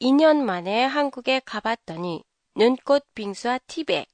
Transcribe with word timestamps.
2년 0.00 0.42
만에 0.42 0.84
한국에 0.84 1.40
가봤더니 1.40 2.22
눈꽃 2.54 3.14
빙수와 3.14 3.60
티백. 3.66 4.06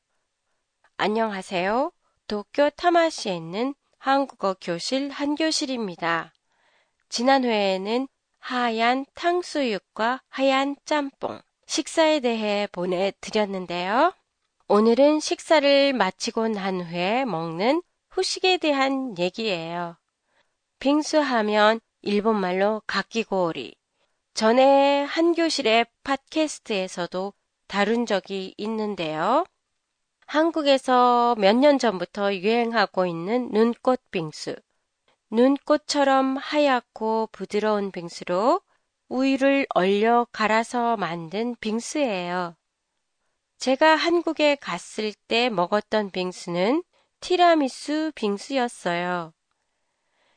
안녕하세요. 0.97 1.91
도쿄 2.29 2.71
타마시에 2.71 3.35
있는 3.35 3.75
한국어 3.99 4.55
교실 4.61 5.11
한 5.11 5.35
교실입니다. 5.35 6.33
지난 7.09 7.43
회에는 7.43 8.07
하얀 8.39 9.05
탕수육과 9.15 10.23
하얀 10.29 10.77
짬뽕 10.85 11.41
식사에 11.67 12.21
대해 12.21 12.69
보내드렸는데요. 12.71 14.15
오늘은 14.69 15.19
식사를 15.19 15.93
마치고 15.95 16.49
난 16.49 16.81
후에 16.81 17.25
먹는 17.25 17.83
후식에 18.11 18.59
대한 18.59 19.19
얘기예요. 19.19 19.97
빙수 20.79 21.19
하면 21.19 21.81
일본말로 22.03 22.83
가끼고오리. 22.87 23.82
전에 24.35 25.03
한 25.05 25.35
교실의 25.35 25.87
팟캐스트에서도 26.05 27.35
다룬 27.69 28.07
적이 28.07 28.55
있는데요. 28.57 29.45
한국에서 30.27 31.35
몇 31.39 31.55
년 31.57 31.79
전부터 31.79 32.35
유행하고 32.35 33.05
있는 33.07 33.51
눈꽃 33.51 34.01
빙수. 34.11 34.57
눈꽃처럼 35.31 36.39
하얗고 36.39 37.29
부드러운 37.33 37.91
빙수로 37.93 38.63
우유를 39.09 39.67
얼려 39.75 40.27
갈아서 40.33 40.97
만든 40.97 41.55
빙수예요. 41.61 42.57
제가 43.59 43.95
한국에 43.95 44.57
갔을 44.57 45.13
때 45.29 45.51
먹었던 45.51 46.11
빙수는 46.11 46.83
티라미수 47.21 48.13
빙수였어요. 48.15 49.35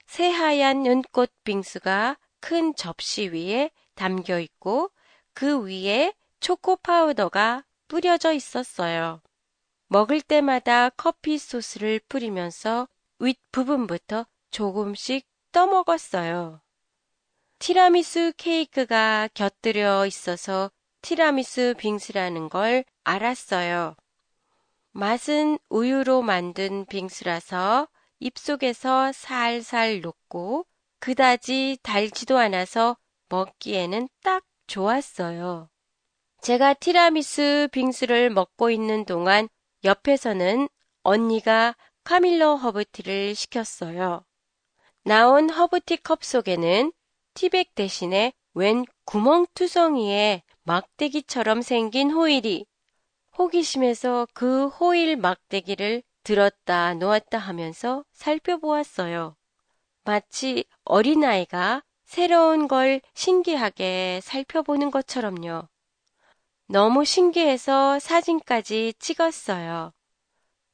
새하얀 0.05 0.83
눈꽃 0.83 1.31
빙수가 1.45 2.17
큰 2.41 2.75
접시 2.75 3.29
위에 3.29 3.71
담겨 3.95 4.39
있고 4.39 4.91
그 5.33 5.63
위에 5.63 6.13
초코 6.39 6.75
파우더가 6.75 7.63
뿌려져 7.87 8.33
있었어요. 8.33 9.21
먹을 9.87 10.21
때마다 10.21 10.89
커피 10.89 11.37
소스를 11.37 11.99
뿌리면서 12.07 12.87
윗부분부터 13.19 14.25
조금씩 14.51 15.27
떠먹었어요. 15.51 16.61
티라미수 17.59 18.33
케이크가 18.37 19.29
곁들여 19.33 20.05
있어서 20.07 20.71
티라미수 21.01 21.75
빙수라는 21.77 22.49
걸 22.49 22.83
알았어요. 23.03 23.95
맛은 24.91 25.59
우유로 25.69 26.21
만든 26.21 26.85
빙수라서 26.85 27.87
입속에서 28.19 29.11
살살 29.11 30.01
녹고 30.01 30.65
그다지 30.99 31.77
달지도 31.83 32.37
않아서 32.37 32.97
먹기에는 33.35 34.07
딱 34.23 34.43
좋았어요. 34.67 35.69
제가 36.41 36.73
티라미수 36.75 37.69
빙수를 37.71 38.29
먹고 38.29 38.69
있는 38.69 39.03
동안 39.05 39.49
옆에서는 39.83 40.69
언니가 41.03 41.75
카밀로 42.03 42.55
허브티를 42.55 43.35
시켰어요. 43.35 44.23
나온 45.03 45.49
허브티 45.49 45.97
컵 45.97 46.23
속에는 46.23 46.93
티백 47.33 47.75
대신에 47.75 48.31
웬 48.53 48.85
구멍투성이에 49.05 50.43
막대기처럼 50.63 51.61
생긴 51.61 52.11
호일이 52.11 52.65
호기심에서 53.37 54.27
그 54.33 54.67
호일 54.67 55.17
막대기를 55.17 56.03
들었다 56.23 56.93
놓았다 56.93 57.37
하면서 57.37 58.05
살펴보았어요. 58.13 59.35
마치 60.05 60.65
어린아이가 60.85 61.83
새로운 62.05 62.67
걸 62.67 63.01
신기하게 63.13 64.21
살펴보는 64.23 64.91
것처럼요. 64.91 65.67
너무 66.67 67.05
신기해서 67.05 67.99
사진까지 67.99 68.93
찍었어요. 68.99 69.91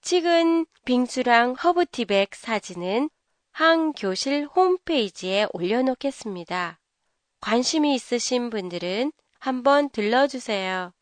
찍은 0.02 0.66
빙수랑 0.86 1.54
허브티백 1.54 2.36
사진은 2.36 3.10
한 3.52 3.94
교실 3.94 4.46
홈페이지에 4.46 5.48
올려놓겠습니다. 5.54 6.80
관심이 7.42 7.94
있으신 7.96 8.50
분들은 8.50 9.12
한번 9.40 9.90
들러주세요. 9.90 10.94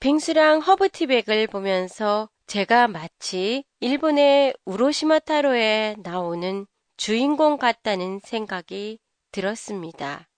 빙수랑 0.00 0.60
허브티백을 0.60 1.46
보면서 1.48 2.28
제가 2.46 2.88
마치 2.88 3.64
일본의 3.80 4.54
우로시마 4.64 5.18
타로에 5.20 5.96
나오는 6.02 6.66
주인공 6.96 7.58
같다는 7.58 8.20
생각이 8.20 8.98
들었습니다. 9.32 10.28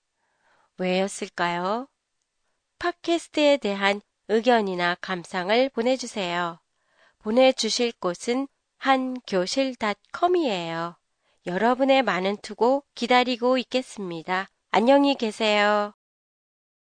왜였을까요? 0.78 1.88
팟캐스트에 2.78 3.59
대한 3.59 4.00
의견이나 4.28 4.97
감상을 5.00 5.69
보내주세요. 5.71 6.60
보내주실 7.19 7.94
곳은 8.00 8.47
한교실닷컴이에요. 8.76 10.97
여러분의 11.47 12.03
많은 12.03 12.37
투고 12.43 12.84
기다리고 12.94 13.59
있겠습니다. 13.59 14.49
안녕히 14.71 15.16
계세요. 15.16 15.97